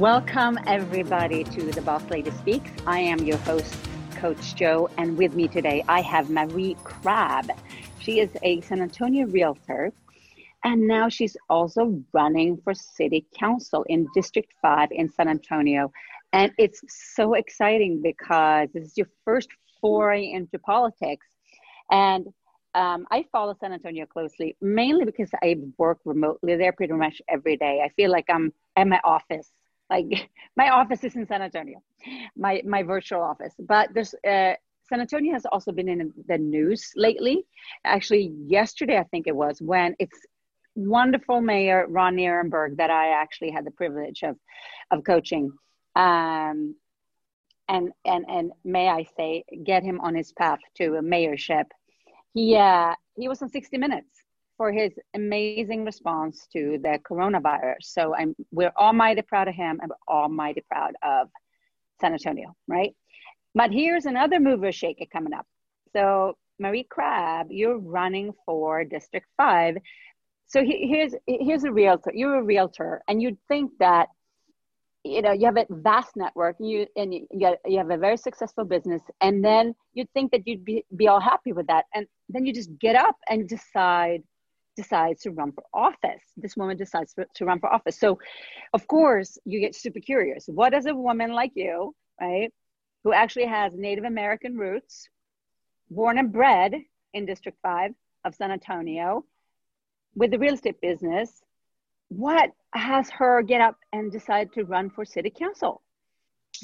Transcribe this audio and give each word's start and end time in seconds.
Welcome, 0.00 0.58
everybody, 0.66 1.44
to 1.44 1.60
The 1.72 1.82
Boss 1.82 2.02
Lady 2.08 2.30
Speaks. 2.30 2.70
I 2.86 3.00
am 3.00 3.18
your 3.18 3.36
host, 3.36 3.76
Coach 4.16 4.54
Joe, 4.54 4.88
and 4.96 5.18
with 5.18 5.34
me 5.34 5.46
today 5.46 5.84
I 5.88 6.00
have 6.00 6.30
Marie 6.30 6.74
Crabb. 6.84 7.50
She 7.98 8.18
is 8.18 8.30
a 8.42 8.62
San 8.62 8.80
Antonio 8.80 9.26
realtor, 9.26 9.92
and 10.64 10.88
now 10.88 11.10
she's 11.10 11.36
also 11.50 12.02
running 12.14 12.56
for 12.64 12.72
city 12.72 13.26
council 13.38 13.84
in 13.90 14.08
District 14.14 14.50
5 14.62 14.88
in 14.90 15.10
San 15.10 15.28
Antonio. 15.28 15.92
And 16.32 16.50
it's 16.56 16.80
so 17.14 17.34
exciting 17.34 18.00
because 18.00 18.70
this 18.72 18.86
is 18.86 18.96
your 18.96 19.10
first 19.26 19.50
foray 19.82 20.30
into 20.30 20.58
politics. 20.60 21.26
And 21.90 22.26
um, 22.74 23.06
I 23.10 23.26
follow 23.30 23.54
San 23.60 23.74
Antonio 23.74 24.06
closely, 24.06 24.56
mainly 24.62 25.04
because 25.04 25.28
I 25.42 25.56
work 25.76 25.98
remotely 26.06 26.56
there 26.56 26.72
pretty 26.72 26.94
much 26.94 27.20
every 27.28 27.58
day. 27.58 27.82
I 27.84 27.90
feel 27.90 28.10
like 28.10 28.30
I'm 28.30 28.54
at 28.76 28.86
my 28.88 29.00
office 29.04 29.50
like 29.90 30.30
my 30.56 30.70
office 30.70 31.04
is 31.04 31.16
in 31.16 31.26
San 31.26 31.42
Antonio, 31.42 31.82
my 32.36 32.62
my 32.64 32.82
virtual 32.82 33.22
office. 33.22 33.54
But 33.58 33.92
there's 33.92 34.14
uh, 34.26 34.54
San 34.88 35.00
Antonio 35.00 35.32
has 35.32 35.46
also 35.46 35.72
been 35.72 35.88
in 35.88 36.12
the 36.26 36.38
news 36.38 36.92
lately. 36.96 37.44
Actually, 37.84 38.32
yesterday 38.46 38.98
I 38.98 39.04
think 39.04 39.26
it 39.26 39.36
was 39.36 39.60
when 39.60 39.94
it's 39.98 40.18
wonderful 40.74 41.40
mayor 41.40 41.86
Ron 41.88 42.16
Nirenberg 42.16 42.76
that 42.76 42.90
I 42.90 43.08
actually 43.10 43.50
had 43.50 43.64
the 43.64 43.70
privilege 43.72 44.22
of 44.22 44.36
of 44.90 45.04
coaching. 45.04 45.52
Um, 45.96 46.76
and 47.68 47.92
and 48.04 48.24
and 48.28 48.52
may 48.64 48.88
I 48.88 49.04
say, 49.16 49.44
get 49.64 49.82
him 49.82 50.00
on 50.00 50.14
his 50.14 50.32
path 50.32 50.60
to 50.76 50.96
a 50.96 51.02
mayorship. 51.02 51.66
He 52.34 52.56
uh, 52.56 52.94
he 53.16 53.28
was 53.28 53.42
on 53.42 53.48
60 53.48 53.76
Minutes 53.78 54.08
for 54.60 54.70
his 54.70 54.92
amazing 55.14 55.86
response 55.86 56.46
to 56.52 56.78
the 56.82 56.98
coronavirus. 57.10 57.80
So 57.80 58.14
I'm 58.14 58.36
we're 58.50 58.74
almighty 58.78 59.22
proud 59.22 59.48
of 59.48 59.54
him 59.54 59.78
and 59.80 59.90
we're 59.90 60.14
almighty 60.14 60.62
proud 60.70 60.92
of 61.02 61.30
San 61.98 62.12
Antonio, 62.12 62.54
right? 62.68 62.94
But 63.54 63.70
here's 63.70 64.04
another 64.04 64.38
mover 64.38 64.70
shaker 64.70 65.06
coming 65.10 65.32
up. 65.32 65.46
So 65.94 66.36
Marie 66.58 66.86
Crabb, 66.90 67.46
you're 67.48 67.78
running 67.78 68.34
for 68.44 68.84
District 68.84 69.26
Five. 69.38 69.78
So 70.46 70.62
here's 70.62 71.14
here's 71.26 71.64
a 71.64 71.72
realtor. 71.72 72.12
You're 72.14 72.40
a 72.40 72.44
realtor, 72.44 73.00
and 73.08 73.22
you'd 73.22 73.38
think 73.48 73.70
that 73.78 74.08
you 75.04 75.22
know 75.22 75.32
you 75.32 75.46
have 75.46 75.56
a 75.56 75.64
vast 75.70 76.10
network 76.16 76.56
you 76.60 76.86
and 76.96 77.14
you, 77.14 77.26
you 77.64 77.78
have 77.78 77.90
a 77.90 77.96
very 77.96 78.18
successful 78.18 78.64
business 78.64 79.00
and 79.22 79.42
then 79.42 79.74
you'd 79.94 80.12
think 80.12 80.30
that 80.30 80.46
you'd 80.46 80.62
be, 80.62 80.84
be 80.94 81.08
all 81.08 81.20
happy 81.20 81.52
with 81.52 81.66
that 81.68 81.86
and 81.94 82.06
then 82.28 82.44
you 82.44 82.52
just 82.52 82.68
get 82.78 82.96
up 82.96 83.16
and 83.30 83.48
decide 83.48 84.22
decides 84.82 85.20
to 85.22 85.30
run 85.30 85.52
for 85.52 85.64
office. 85.88 86.24
This 86.36 86.56
woman 86.56 86.76
decides 86.76 87.14
to 87.34 87.44
run 87.44 87.60
for 87.60 87.72
office. 87.72 87.98
So, 87.98 88.18
of 88.72 88.82
course, 88.86 89.30
you 89.44 89.60
get 89.60 89.74
super 89.74 90.00
curious. 90.00 90.42
What 90.46 90.70
does 90.72 90.86
a 90.86 90.94
woman 90.94 91.30
like 91.40 91.52
you, 91.54 91.94
right, 92.20 92.50
who 93.02 93.12
actually 93.12 93.46
has 93.46 93.74
Native 93.74 94.04
American 94.04 94.56
roots, 94.56 95.08
born 95.90 96.18
and 96.18 96.32
bred 96.32 96.72
in 97.14 97.26
District 97.26 97.58
5 97.62 97.92
of 98.24 98.34
San 98.34 98.50
Antonio, 98.50 99.24
with 100.14 100.30
the 100.30 100.38
real 100.38 100.54
estate 100.54 100.80
business, 100.80 101.42
what 102.08 102.50
has 102.74 103.10
her 103.10 103.42
get 103.42 103.60
up 103.60 103.76
and 103.92 104.10
decide 104.10 104.52
to 104.54 104.64
run 104.64 104.90
for 104.90 105.04
city 105.04 105.30
council? 105.30 105.82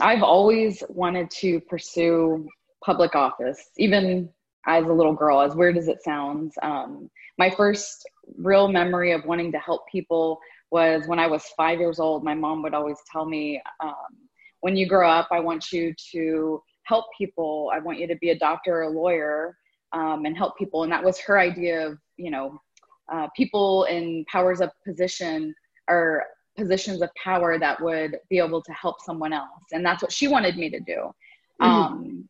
I've 0.00 0.22
always 0.22 0.83
wanted 0.89 1.31
to 1.42 1.61
pursue 1.61 2.48
public 2.84 3.14
office, 3.14 3.70
even 3.77 4.28
as 4.67 4.84
a 4.86 4.92
little 4.92 5.14
girl, 5.14 5.41
as 5.41 5.55
weird 5.55 5.77
as 5.77 5.89
it 5.89 6.03
sounds. 6.03 6.55
Um, 6.62 7.11
my 7.39 7.50
first 7.50 8.09
real 8.37 8.69
memory 8.69 9.12
of 9.12 9.25
wanting 9.25 9.53
to 9.53 9.59
help 9.59 9.87
people 9.91 10.41
was 10.71 11.06
when 11.06 11.19
I 11.19 11.27
was 11.27 11.44
five 11.56 11.78
years 11.78 12.00
old. 12.00 12.25
My 12.25 12.34
mom 12.34 12.62
would 12.62 12.75
always 12.75 12.99
tell 13.10 13.25
me, 13.25 13.62
um, 13.81 13.94
when 14.60 14.77
you 14.77 14.87
grow 14.88 15.09
up, 15.09 15.28
I 15.31 15.41
want 15.41 15.71
you 15.71 15.94
to 16.12 16.62
help 16.84 17.06
people. 17.16 17.71
I 17.72 17.78
want 17.78 17.99
you 17.99 18.06
to 18.09 18.16
be 18.16 18.31
a 18.31 18.38
doctor 18.38 18.78
or 18.78 18.82
a 18.82 18.91
lawyer 18.91 19.56
um, 19.93 20.25
and 20.25 20.37
help 20.37 20.56
people. 20.56 20.83
And 20.83 20.91
that 20.93 21.04
was 21.04 21.19
her 21.21 21.38
idea 21.38 21.87
of, 21.87 21.98
you 22.16 22.31
know, 22.31 22.60
uh, 23.12 23.28
people 23.37 23.84
in 23.84 24.25
powers 24.31 24.60
of 24.60 24.71
position 24.84 25.54
or 25.88 26.25
positions 26.56 27.03
of 27.03 27.10
power 27.22 27.59
that 27.59 27.81
would 27.81 28.16
be 28.28 28.38
able 28.38 28.62
to 28.62 28.72
help 28.72 28.97
someone 29.03 29.33
else. 29.33 29.62
And 29.72 29.84
that's 29.84 30.03
what 30.03 30.12
she 30.12 30.27
wanted 30.27 30.56
me 30.56 30.71
to 30.71 30.81
do. 30.81 31.12
Mm-hmm. 31.60 31.65
Um, 31.65 32.28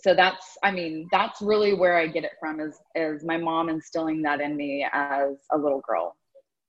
so 0.00 0.14
that's 0.14 0.56
i 0.62 0.70
mean 0.70 1.08
that's 1.10 1.40
really 1.42 1.74
where 1.74 1.96
i 1.96 2.06
get 2.06 2.24
it 2.24 2.32
from 2.38 2.60
is 2.60 2.78
is 2.94 3.24
my 3.24 3.36
mom 3.36 3.68
instilling 3.68 4.22
that 4.22 4.40
in 4.40 4.56
me 4.56 4.86
as 4.92 5.36
a 5.52 5.58
little 5.58 5.80
girl. 5.80 6.16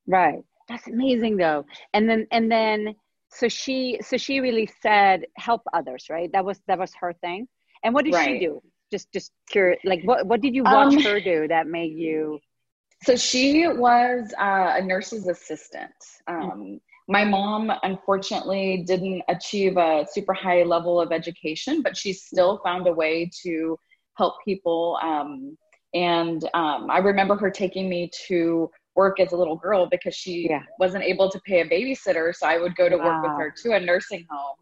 Right. 0.06 0.42
That's 0.68 0.86
amazing 0.86 1.36
though. 1.36 1.64
And 1.94 2.08
then 2.08 2.26
and 2.30 2.50
then 2.50 2.94
so 3.28 3.48
she 3.48 3.98
so 4.02 4.16
she 4.16 4.40
really 4.40 4.68
said 4.82 5.24
help 5.36 5.62
others 5.72 6.06
right? 6.10 6.30
That 6.32 6.44
was 6.44 6.60
that 6.68 6.78
was 6.78 6.92
her 7.00 7.12
thing. 7.12 7.48
And 7.84 7.94
what 7.94 8.04
did 8.04 8.14
right. 8.14 8.26
she 8.26 8.46
do? 8.46 8.62
Just 8.92 9.12
just 9.12 9.32
curious 9.48 9.80
like 9.84 10.02
what 10.04 10.26
what 10.26 10.40
did 10.40 10.54
you 10.54 10.64
watch 10.64 10.94
um, 10.94 11.02
her 11.02 11.20
do 11.20 11.48
that 11.48 11.66
made 11.66 11.96
you 11.96 12.38
so 13.04 13.16
she 13.16 13.66
was 13.66 14.32
uh, 14.38 14.74
a 14.76 14.82
nurse's 14.82 15.26
assistant. 15.26 15.94
Um, 16.26 16.80
my 17.10 17.24
mom 17.24 17.72
unfortunately 17.82 18.84
didn't 18.86 19.20
achieve 19.28 19.76
a 19.76 20.06
super 20.10 20.32
high 20.32 20.62
level 20.62 21.00
of 21.00 21.10
education 21.12 21.82
but 21.82 21.96
she 21.96 22.12
still 22.12 22.60
found 22.64 22.86
a 22.86 22.92
way 22.92 23.28
to 23.42 23.76
help 24.16 24.34
people 24.44 24.98
um, 25.02 25.58
and 25.92 26.44
um, 26.54 26.88
i 26.88 26.98
remember 26.98 27.36
her 27.36 27.50
taking 27.50 27.88
me 27.88 28.08
to 28.26 28.70
work 28.94 29.18
as 29.18 29.32
a 29.32 29.36
little 29.36 29.56
girl 29.56 29.88
because 29.90 30.14
she 30.14 30.46
yeah. 30.48 30.62
wasn't 30.78 31.02
able 31.02 31.28
to 31.28 31.40
pay 31.40 31.60
a 31.60 31.68
babysitter 31.68 32.34
so 32.34 32.46
i 32.46 32.56
would 32.56 32.74
go 32.76 32.88
to 32.88 32.96
wow. 32.96 33.04
work 33.04 33.22
with 33.24 33.32
her 33.32 33.50
to 33.50 33.72
a 33.76 33.80
nursing 33.80 34.24
home 34.30 34.56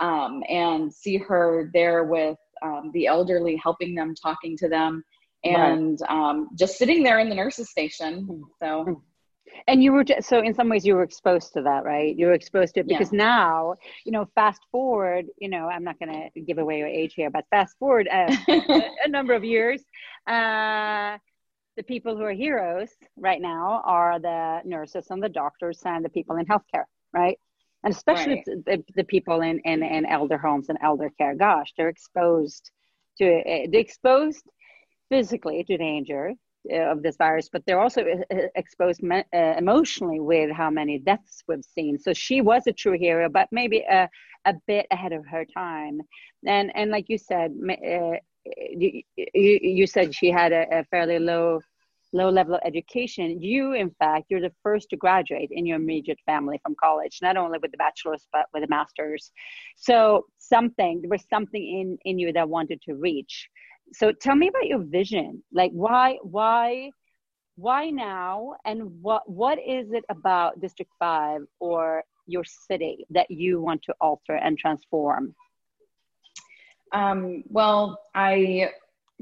um, 0.00 0.42
and 0.48 0.92
see 0.92 1.16
her 1.16 1.70
there 1.72 2.04
with 2.04 2.36
um, 2.62 2.90
the 2.92 3.06
elderly 3.06 3.56
helping 3.56 3.94
them 3.94 4.14
talking 4.20 4.56
to 4.56 4.68
them 4.68 5.04
and 5.44 6.00
right. 6.00 6.10
Um, 6.10 6.48
just 6.58 6.78
sitting 6.78 7.02
there 7.04 7.20
in 7.20 7.28
the 7.28 7.34
nurses 7.36 7.70
station 7.70 8.42
so 8.58 8.84
mm 8.84 9.00
and 9.66 9.82
you 9.82 9.92
were 9.92 10.04
just, 10.04 10.28
so 10.28 10.40
in 10.40 10.54
some 10.54 10.68
ways 10.68 10.84
you 10.84 10.94
were 10.94 11.02
exposed 11.02 11.52
to 11.52 11.62
that 11.62 11.84
right 11.84 12.16
you 12.16 12.26
were 12.26 12.32
exposed 12.32 12.74
to 12.74 12.80
it 12.80 12.88
because 12.88 13.12
yeah. 13.12 13.18
now 13.18 13.74
you 14.04 14.12
know 14.12 14.26
fast 14.34 14.62
forward 14.70 15.26
you 15.38 15.48
know 15.48 15.68
i'm 15.68 15.84
not 15.84 15.98
going 15.98 16.30
to 16.34 16.40
give 16.40 16.58
away 16.58 16.78
your 16.78 16.88
age 16.88 17.14
here 17.14 17.30
but 17.30 17.44
fast 17.50 17.76
forward 17.78 18.08
a, 18.10 18.26
a 19.04 19.08
number 19.08 19.34
of 19.34 19.44
years 19.44 19.82
uh, 20.26 21.16
the 21.76 21.82
people 21.82 22.16
who 22.16 22.22
are 22.22 22.32
heroes 22.32 22.90
right 23.16 23.40
now 23.40 23.82
are 23.84 24.18
the 24.18 24.60
nurses 24.64 25.06
and 25.10 25.22
the 25.22 25.28
doctors 25.28 25.80
and 25.84 26.04
the 26.04 26.10
people 26.10 26.36
in 26.36 26.46
healthcare 26.46 26.84
right 27.12 27.38
and 27.82 27.92
especially 27.92 28.42
right. 28.46 28.64
the, 28.66 28.84
the 28.96 29.04
people 29.04 29.40
in, 29.40 29.58
in 29.60 29.82
in 29.82 30.06
elder 30.06 30.38
homes 30.38 30.68
and 30.68 30.78
elder 30.82 31.10
care 31.18 31.34
gosh 31.34 31.72
they're 31.76 31.88
exposed 31.88 32.70
to 33.18 33.38
uh, 33.40 33.66
they're 33.70 33.80
exposed 33.80 34.44
physically 35.10 35.62
to 35.64 35.76
danger 35.76 36.32
of 36.70 37.02
this 37.02 37.16
virus, 37.16 37.48
but 37.52 37.62
they're 37.66 37.80
also 37.80 38.02
uh, 38.02 38.34
uh, 38.34 38.46
exposed 38.54 39.02
me- 39.02 39.24
uh, 39.34 39.54
emotionally 39.58 40.20
with 40.20 40.50
how 40.50 40.70
many 40.70 40.98
deaths 40.98 41.42
we've 41.46 41.64
seen. 41.64 41.98
So 41.98 42.12
she 42.12 42.40
was 42.40 42.66
a 42.66 42.72
true 42.72 42.98
hero, 42.98 43.28
but 43.28 43.48
maybe 43.52 43.84
a, 43.90 44.08
a 44.44 44.54
bit 44.66 44.86
ahead 44.90 45.12
of 45.12 45.26
her 45.26 45.44
time. 45.44 46.00
And 46.46 46.72
and 46.74 46.90
like 46.90 47.06
you 47.08 47.18
said, 47.18 47.52
uh, 47.68 48.16
you, 48.46 49.02
you, 49.34 49.86
said 49.86 50.14
she 50.14 50.30
had 50.30 50.52
a, 50.52 50.66
a 50.70 50.84
fairly 50.84 51.18
low 51.18 51.60
low 52.12 52.30
level 52.30 52.54
of 52.54 52.60
education. 52.64 53.42
You, 53.42 53.72
in 53.72 53.90
fact, 53.98 54.26
you're 54.28 54.40
the 54.40 54.52
first 54.62 54.88
to 54.90 54.96
graduate 54.96 55.50
in 55.50 55.66
your 55.66 55.76
immediate 55.76 56.20
family 56.24 56.60
from 56.62 56.76
college, 56.80 57.18
not 57.20 57.36
only 57.36 57.58
with 57.58 57.72
the 57.72 57.76
bachelor's, 57.76 58.26
but 58.32 58.46
with 58.54 58.62
a 58.62 58.68
master's. 58.68 59.32
So 59.76 60.26
something, 60.38 61.02
there 61.02 61.10
was 61.10 61.24
something 61.28 61.62
in, 61.62 61.98
in 62.04 62.18
you 62.18 62.32
that 62.32 62.48
wanted 62.48 62.80
to 62.82 62.94
reach 62.94 63.48
so 63.92 64.12
tell 64.12 64.34
me 64.34 64.48
about 64.48 64.66
your 64.66 64.80
vision. 64.80 65.42
Like 65.52 65.70
why 65.72 66.18
why 66.22 66.90
why 67.56 67.90
now? 67.90 68.54
And 68.64 68.90
what 69.02 69.28
what 69.28 69.58
is 69.58 69.92
it 69.92 70.04
about 70.08 70.60
district 70.60 70.92
5 70.98 71.42
or 71.60 72.02
your 72.26 72.44
city 72.44 73.04
that 73.10 73.30
you 73.30 73.60
want 73.60 73.82
to 73.84 73.94
alter 74.00 74.36
and 74.36 74.58
transform? 74.58 75.34
Um, 76.92 77.42
well 77.48 78.00
i 78.14 78.70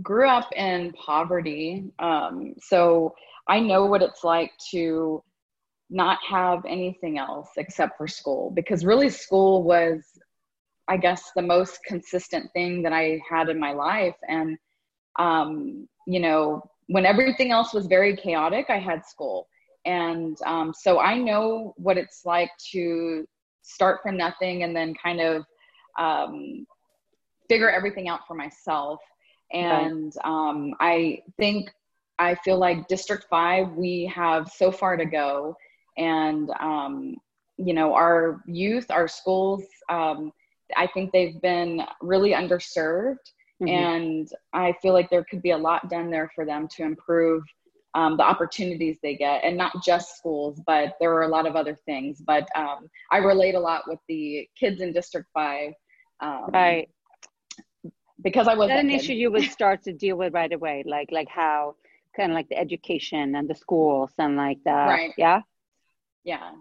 grew 0.03 0.29
up 0.29 0.50
in 0.55 0.93
poverty. 0.93 1.85
Um, 1.99 2.55
so 2.59 3.14
i 3.49 3.59
know 3.61 3.87
what 3.87 4.03
it's 4.03 4.25
like 4.25 4.53
to 4.70 5.23
not 5.91 6.19
have 6.26 6.64
anything 6.64 7.19
else 7.19 7.50
except 7.59 7.99
for 7.99 8.09
school 8.09 8.50
because 8.55 8.85
really 8.85 9.11
school 9.11 9.62
was 9.62 10.00
I 10.88 10.96
guess 10.96 11.31
the 11.34 11.43
most 11.43 11.81
consistent 11.84 12.52
thing 12.52 12.82
that 12.82 12.93
I 12.93 13.20
had 13.29 13.49
in 13.49 13.58
my 13.58 13.73
life. 13.73 14.17
And, 14.29 14.58
um, 15.19 15.88
you 16.06 16.20
know, 16.20 16.62
when 16.88 17.06
everything 17.06 17.52
else 17.52 17.73
was 17.73 17.87
very 17.87 18.17
chaotic, 18.17 18.67
I 18.69 18.79
had 18.79 19.06
school. 19.06 19.49
And 19.84 20.37
um, 20.44 20.73
so 20.76 21.00
I 21.00 21.19
know 21.19 21.75
what 21.76 21.99
it's 21.99 22.25
like 22.25 22.50
to 22.73 23.26
start 23.62 24.00
from 24.02 24.17
nothing 24.17 24.62
and 24.62 24.75
then 24.75 24.94
kind 24.94 25.20
of 25.20 25.44
um, 25.99 26.67
figure 27.49 27.70
everything 27.70 28.08
out 28.08 28.26
for 28.26 28.35
myself. 28.35 29.00
And 29.52 30.12
um, 30.25 30.75
I 30.81 31.20
think 31.38 31.70
I 32.19 32.35
feel 32.37 32.58
like 32.58 32.88
District 32.88 33.26
5, 33.28 33.73
we 33.73 34.11
have 34.14 34.49
so 34.49 34.70
far 34.73 34.96
to 34.96 35.05
go. 35.05 35.56
And 35.96 36.50
um, 36.61 37.17
you 37.56 37.75
know, 37.75 37.94
our 37.94 38.43
youth, 38.46 38.90
our 38.90 39.08
schools, 39.08 39.64
um, 39.88 40.32
I 40.77 40.87
think 40.87 41.13
they've 41.13 41.41
been 41.41 41.83
really 42.01 42.33
underserved. 42.33 43.19
Mm-hmm. 43.63 43.69
And 43.69 44.29
I 44.53 44.75
feel 44.83 44.93
like 44.93 45.11
there 45.11 45.25
could 45.25 45.43
be 45.43 45.51
a 45.51 45.59
lot 45.59 45.89
done 45.89 46.11
there 46.11 46.31
for 46.35 46.45
them 46.45 46.69
to 46.77 46.83
improve 46.83 47.45
um, 47.95 48.17
the 48.17 48.23
opportunities 48.23 48.99
they 49.03 49.17
get, 49.17 49.45
and 49.45 49.57
not 49.57 49.73
just 49.85 50.17
schools, 50.17 50.61
but 50.67 50.95
there 51.01 51.13
are 51.13 51.23
a 51.23 51.29
lot 51.29 51.47
of 51.47 51.57
other 51.57 51.79
things. 51.85 52.23
But 52.27 52.49
um, 52.57 52.89
I 53.11 53.19
relate 53.19 53.55
a 53.55 53.61
lot 53.61 53.83
with 53.87 53.99
the 54.09 54.49
kids 54.59 54.81
in 54.81 54.93
District 54.93 55.29
5. 55.35 55.73
Um, 56.21 56.47
right. 56.53 56.89
Because 58.23 58.49
I 58.49 58.55
was 58.55 58.69
that 58.69 58.79
an 58.79 58.91
issue 58.91 59.13
you 59.13 59.31
would 59.31 59.43
start 59.51 59.83
to 59.85 59.93
deal 59.93 60.17
with 60.17 60.33
right 60.33 60.53
away, 60.53 60.85
like 60.87 61.11
like 61.13 61.29
how 61.29 61.75
kind 62.17 62.31
of 62.31 62.37
like 62.37 62.49
the 62.49 62.59
education 62.59 63.35
and 63.35 63.49
the 63.49 63.55
schools 63.55 64.13
and 64.19 64.37
like 64.37 64.59
that. 64.65 64.87
Right. 64.87 65.13
Yeah. 65.19 65.41
Yeah. 66.25 66.53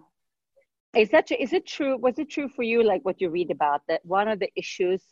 Is 0.96 1.08
that 1.10 1.30
is 1.30 1.52
it 1.52 1.66
true? 1.66 1.96
Was 1.96 2.18
it 2.18 2.28
true 2.28 2.48
for 2.48 2.62
you, 2.62 2.82
like 2.82 3.02
what 3.04 3.20
you 3.20 3.30
read 3.30 3.50
about 3.50 3.82
that 3.88 4.04
one 4.04 4.28
of 4.28 4.38
the 4.38 4.50
issues 4.56 5.02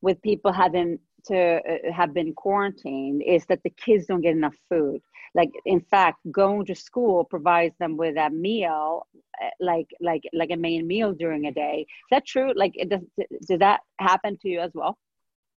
with 0.00 0.20
people 0.22 0.52
having 0.52 0.98
to 1.26 1.56
uh, 1.56 1.92
have 1.92 2.12
been 2.14 2.32
quarantined 2.34 3.22
is 3.22 3.44
that 3.46 3.62
the 3.62 3.70
kids 3.70 4.06
don't 4.06 4.20
get 4.20 4.32
enough 4.32 4.56
food? 4.68 5.00
Like 5.34 5.50
in 5.64 5.80
fact 5.80 6.18
going 6.32 6.66
to 6.66 6.74
school 6.74 7.24
provides 7.24 7.76
them 7.78 7.96
with 7.96 8.16
a 8.16 8.30
meal 8.30 9.06
uh, 9.40 9.50
like 9.60 9.86
like 10.00 10.22
like 10.32 10.50
a 10.50 10.56
main 10.56 10.86
meal 10.88 11.12
during 11.12 11.46
a 11.46 11.52
day. 11.52 11.86
Is 11.88 12.08
that 12.10 12.26
true? 12.26 12.52
Like 12.56 12.74
does 12.88 13.02
does 13.46 13.58
that 13.60 13.80
happen 14.00 14.38
to 14.38 14.48
you 14.48 14.60
as 14.60 14.72
well? 14.74 14.98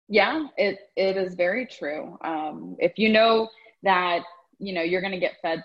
Yeah 0.08 0.48
it 0.58 0.78
it 0.96 1.16
is 1.16 1.34
very 1.34 1.66
true. 1.66 2.18
Um, 2.22 2.76
if 2.78 2.98
you 2.98 3.08
know 3.08 3.48
that 3.82 4.24
you 4.58 4.74
know 4.74 4.82
you're 4.82 5.00
going 5.00 5.14
to 5.14 5.20
get 5.20 5.40
fed 5.40 5.62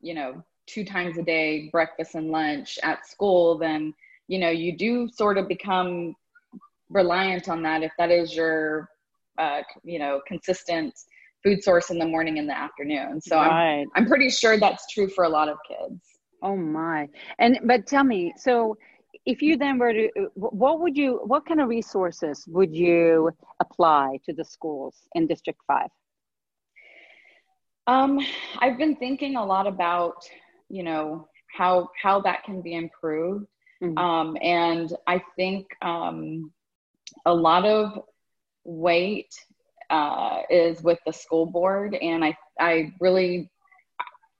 you 0.00 0.14
know 0.14 0.42
two 0.66 0.84
times 0.84 1.18
a 1.18 1.22
day 1.22 1.68
breakfast 1.70 2.14
and 2.14 2.30
lunch 2.30 2.78
at 2.82 3.06
school 3.06 3.58
then 3.58 3.92
you 4.28 4.38
know 4.38 4.50
you 4.50 4.76
do 4.76 5.08
sort 5.08 5.38
of 5.38 5.48
become 5.48 6.14
reliant 6.90 7.48
on 7.48 7.62
that 7.62 7.82
if 7.82 7.92
that 7.98 8.10
is 8.10 8.34
your 8.34 8.88
uh, 9.38 9.62
you 9.82 9.98
know 9.98 10.20
consistent 10.26 10.94
food 11.42 11.62
source 11.62 11.90
in 11.90 11.98
the 11.98 12.06
morning 12.06 12.38
and 12.38 12.48
the 12.48 12.56
afternoon. 12.56 13.20
So 13.20 13.36
right. 13.36 13.80
I'm, 13.80 13.86
I'm 13.94 14.06
pretty 14.06 14.30
sure 14.30 14.58
that's 14.58 14.90
true 14.90 15.08
for 15.08 15.24
a 15.24 15.28
lot 15.28 15.48
of 15.48 15.58
kids. 15.68 16.00
Oh 16.42 16.56
my. 16.56 17.08
And 17.38 17.60
but 17.64 17.86
tell 17.86 18.04
me 18.04 18.32
so 18.36 18.76
if 19.26 19.40
you 19.40 19.56
then 19.56 19.78
were 19.78 19.92
to 19.92 20.08
what 20.34 20.80
would 20.80 20.96
you 20.96 21.20
what 21.24 21.46
kind 21.46 21.60
of 21.60 21.68
resources 21.68 22.44
would 22.48 22.74
you 22.74 23.30
apply 23.60 24.18
to 24.24 24.32
the 24.32 24.44
schools 24.44 24.96
in 25.14 25.26
district 25.26 25.60
5 25.66 25.88
um, 27.86 28.18
i've 28.58 28.76
been 28.76 28.96
thinking 28.96 29.36
a 29.36 29.44
lot 29.44 29.66
about 29.66 30.16
you 30.74 30.82
know 30.82 31.28
how 31.56 31.88
how 32.02 32.20
that 32.20 32.42
can 32.42 32.60
be 32.60 32.74
improved 32.74 33.46
mm-hmm. 33.82 33.96
um, 33.96 34.36
and 34.42 34.92
i 35.06 35.22
think 35.36 35.66
um, 35.82 36.52
a 37.26 37.32
lot 37.32 37.64
of 37.64 38.00
weight 38.64 39.32
uh, 39.90 40.38
is 40.50 40.82
with 40.82 40.98
the 41.06 41.12
school 41.12 41.46
board 41.46 41.94
and 41.94 42.24
i 42.24 42.36
i 42.58 42.92
really 43.00 43.48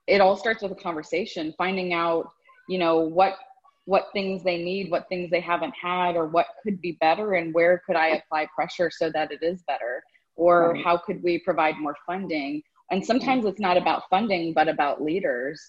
it 0.09 0.21
all 0.21 0.37
starts 0.37 0.63
with 0.63 0.73
a 0.73 0.83
conversation 0.89 1.55
finding 1.57 1.93
out 1.93 2.29
you 2.69 2.79
know 2.79 2.99
what 2.99 3.37
what 3.85 4.09
things 4.13 4.43
they 4.43 4.57
need 4.57 4.91
what 4.91 5.09
things 5.09 5.31
they 5.31 5.41
haven't 5.41 5.75
had 5.81 6.17
or 6.17 6.27
what 6.27 6.47
could 6.65 6.81
be 6.81 6.93
better 7.01 7.35
and 7.35 7.55
where 7.55 7.81
could 7.87 7.97
i 7.97 8.09
apply 8.09 8.47
pressure 8.55 8.91
so 8.91 9.09
that 9.11 9.31
it 9.31 9.43
is 9.43 9.63
better 9.69 10.03
or 10.35 10.73
right. 10.73 10.85
how 10.85 10.97
could 10.97 11.23
we 11.23 11.39
provide 11.39 11.77
more 11.79 11.97
funding 12.05 12.61
and 12.91 13.05
sometimes 13.05 13.45
it's 13.45 13.61
not 13.61 13.77
about 13.77 14.03
funding 14.11 14.53
but 14.53 14.69
about 14.69 15.03
leaders. 15.03 15.61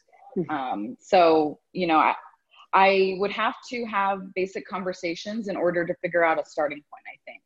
Um, 0.49 0.95
so 0.99 1.59
you 1.73 1.87
know 1.87 1.97
I, 1.97 2.13
I 2.73 3.15
would 3.19 3.31
have 3.31 3.55
to 3.69 3.85
have 3.85 4.33
basic 4.33 4.67
conversations 4.67 5.47
in 5.47 5.55
order 5.55 5.85
to 5.85 5.93
figure 6.01 6.23
out 6.23 6.39
a 6.39 6.45
starting 6.45 6.83
point 6.89 7.03
i 7.07 7.17
think 7.25 7.41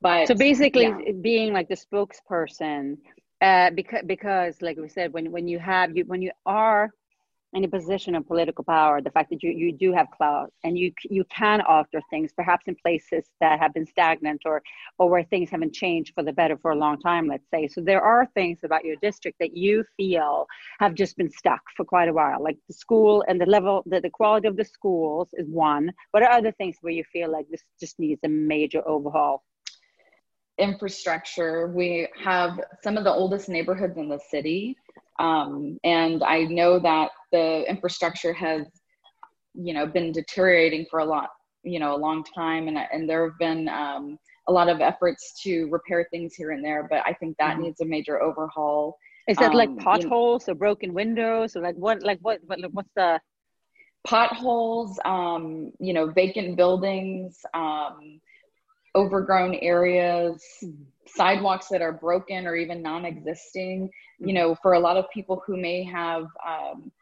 but 0.00 0.28
so 0.28 0.34
basically, 0.34 0.84
yeah. 0.84 1.12
being 1.20 1.52
like 1.52 1.68
the 1.68 1.76
spokesperson, 1.76 2.96
uh, 3.42 3.70
because 3.70 4.02
because 4.06 4.62
like 4.62 4.78
we 4.78 4.88
said, 4.88 5.12
when 5.12 5.30
when 5.30 5.46
you 5.46 5.58
have 5.58 5.96
you 5.96 6.04
when 6.06 6.22
you 6.22 6.32
are 6.46 6.90
in 7.52 7.64
a 7.64 7.68
position 7.68 8.14
of 8.14 8.26
political 8.26 8.62
power, 8.62 9.00
the 9.00 9.10
fact 9.10 9.30
that 9.30 9.42
you, 9.42 9.50
you 9.50 9.72
do 9.72 9.92
have 9.92 10.06
clout 10.16 10.52
and 10.62 10.78
you 10.78 10.92
you 11.04 11.24
can 11.24 11.60
alter 11.62 12.00
things, 12.08 12.32
perhaps 12.32 12.68
in 12.68 12.76
places 12.76 13.24
that 13.40 13.58
have 13.58 13.74
been 13.74 13.86
stagnant 13.86 14.42
or 14.44 14.62
or 14.98 15.08
where 15.08 15.24
things 15.24 15.50
haven't 15.50 15.72
changed 15.72 16.14
for 16.14 16.22
the 16.22 16.32
better 16.32 16.56
for 16.56 16.70
a 16.70 16.76
long 16.76 17.00
time, 17.00 17.26
let's 17.26 17.48
say. 17.50 17.66
So 17.66 17.80
there 17.80 18.02
are 18.02 18.26
things 18.34 18.60
about 18.62 18.84
your 18.84 18.96
district 19.02 19.38
that 19.40 19.56
you 19.56 19.84
feel 19.96 20.46
have 20.78 20.94
just 20.94 21.16
been 21.16 21.30
stuck 21.30 21.62
for 21.76 21.84
quite 21.84 22.08
a 22.08 22.12
while, 22.12 22.42
like 22.42 22.58
the 22.68 22.74
school 22.74 23.24
and 23.26 23.40
the 23.40 23.46
level, 23.46 23.82
the, 23.86 24.00
the 24.00 24.10
quality 24.10 24.46
of 24.46 24.56
the 24.56 24.64
schools 24.64 25.28
is 25.32 25.48
one. 25.48 25.92
What 26.12 26.22
are 26.22 26.30
other 26.30 26.52
things 26.52 26.76
where 26.82 26.92
you 26.92 27.04
feel 27.12 27.30
like 27.30 27.46
this 27.50 27.62
just 27.80 27.98
needs 27.98 28.20
a 28.24 28.28
major 28.28 28.86
overhaul? 28.86 29.42
infrastructure. 30.60 31.68
We 31.68 32.06
have 32.22 32.60
some 32.82 32.96
of 32.96 33.04
the 33.04 33.12
oldest 33.12 33.48
neighborhoods 33.48 33.96
in 33.96 34.08
the 34.08 34.20
city. 34.30 34.76
Um, 35.18 35.78
and 35.84 36.22
I 36.22 36.44
know 36.44 36.78
that 36.78 37.10
the 37.32 37.64
infrastructure 37.68 38.32
has, 38.32 38.66
you 39.54 39.74
know, 39.74 39.86
been 39.86 40.12
deteriorating 40.12 40.86
for 40.90 41.00
a 41.00 41.04
lot, 41.04 41.30
you 41.62 41.78
know, 41.78 41.94
a 41.94 41.98
long 41.98 42.24
time. 42.24 42.68
And, 42.68 42.78
and 42.78 43.08
there 43.08 43.28
have 43.28 43.38
been 43.38 43.68
um, 43.68 44.18
a 44.48 44.52
lot 44.52 44.68
of 44.68 44.80
efforts 44.80 45.40
to 45.42 45.68
repair 45.70 46.06
things 46.10 46.34
here 46.34 46.52
and 46.52 46.64
there, 46.64 46.86
but 46.88 47.02
I 47.06 47.12
think 47.14 47.36
that 47.38 47.54
mm-hmm. 47.54 47.62
needs 47.62 47.80
a 47.80 47.84
major 47.84 48.22
overhaul. 48.22 48.96
Is 49.28 49.36
that 49.36 49.50
um, 49.50 49.56
like 49.56 49.76
potholes 49.78 50.46
you 50.46 50.52
know, 50.52 50.56
or 50.56 50.58
broken 50.58 50.94
windows 50.94 51.54
or 51.54 51.62
like 51.62 51.76
what, 51.76 52.02
like 52.02 52.18
what, 52.22 52.40
what 52.46 52.58
what's 52.72 52.90
the 52.96 53.20
potholes, 54.04 54.98
um, 55.04 55.72
you 55.78 55.92
know, 55.92 56.06
vacant 56.10 56.56
buildings, 56.56 57.38
um, 57.54 58.20
overgrown 58.94 59.54
areas, 59.56 60.42
sidewalks 61.16 61.68
that 61.68 61.82
are 61.82 61.92
broken 61.92 62.46
or 62.46 62.56
even 62.56 62.82
non 62.82 63.04
existing. 63.04 63.90
You 64.18 64.34
know, 64.34 64.54
for 64.62 64.74
a 64.74 64.80
lot 64.80 64.96
of 64.96 65.06
people 65.10 65.42
who 65.46 65.56
may 65.56 65.82
have 65.84 66.26
um, 66.46 66.92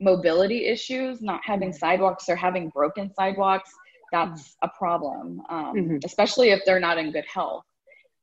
mobility 0.00 0.66
issues, 0.66 1.20
not 1.20 1.40
having 1.44 1.72
sidewalks 1.72 2.28
or 2.28 2.36
having 2.36 2.68
broken 2.70 3.12
sidewalks, 3.14 3.70
that's 4.12 4.56
a 4.62 4.68
problem, 4.68 5.42
um, 5.50 5.74
mm-hmm. 5.74 5.96
especially 6.04 6.50
if 6.50 6.60
they're 6.64 6.80
not 6.80 6.98
in 6.98 7.12
good 7.12 7.26
health. 7.32 7.64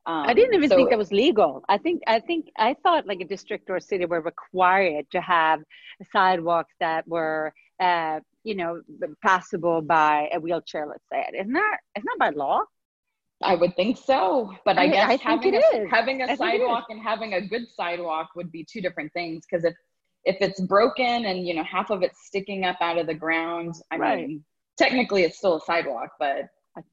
Um, 0.08 0.26
I 0.28 0.34
didn't 0.34 0.54
even 0.54 0.70
so, 0.70 0.76
think 0.76 0.92
that 0.92 1.00
was 1.00 1.12
legal. 1.12 1.64
I 1.68 1.78
think 1.78 2.04
I 2.06 2.20
think 2.20 2.52
I 2.58 2.76
thought 2.84 3.08
like 3.08 3.22
a 3.22 3.26
district 3.26 3.70
or 3.70 3.78
a 3.78 3.82
city 3.82 4.06
were 4.06 4.22
required 4.22 5.10
to 5.12 5.22
have 5.22 5.64
sidewalks 6.12 6.74
that 6.80 7.08
were, 7.08 7.54
uh, 7.80 8.20
you 8.44 8.56
know, 8.56 8.82
passable 9.24 9.82
by 9.82 10.30
a 10.32 10.40
wheelchair. 10.40 10.86
Let's 10.86 11.04
say 11.12 11.26
it. 11.28 11.36
Isn't 11.36 11.54
that 11.54 11.78
isn't 11.98 12.06
that 12.06 12.20
by 12.20 12.30
law? 12.30 12.62
I 13.42 13.56
would 13.56 13.76
think 13.76 13.98
so, 13.98 14.54
but 14.64 14.78
I, 14.78 14.84
I 14.84 14.88
guess 14.88 15.10
I 15.12 15.16
having 15.18 15.56
a, 15.56 15.88
having 15.90 16.22
a 16.22 16.38
sidewalk 16.38 16.86
and 16.90 17.02
having 17.02 17.34
a 17.34 17.42
good 17.42 17.64
sidewalk 17.76 18.30
would 18.36 18.52
be 18.52 18.64
two 18.64 18.82
different 18.82 19.12
things. 19.14 19.46
Because 19.50 19.66
if 19.66 19.76
if 20.24 20.38
it's 20.40 20.62
broken 20.62 21.26
and 21.26 21.46
you 21.46 21.54
know 21.54 21.64
half 21.64 21.90
of 21.90 22.02
it's 22.02 22.26
sticking 22.26 22.64
up 22.64 22.78
out 22.82 22.98
of 22.98 23.08
the 23.08 23.14
ground, 23.14 23.76
I 23.92 23.98
right. 23.98 24.28
mean, 24.28 24.46
technically 24.78 25.24
it's 25.24 25.38
still 25.38 25.58
a 25.58 25.62
sidewalk, 25.62 26.12
but 26.18 26.50